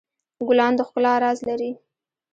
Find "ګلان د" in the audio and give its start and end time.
0.47-0.79